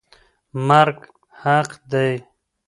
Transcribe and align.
مرګ 0.67 0.99
حق 1.41 1.69
دی. 1.91 2.13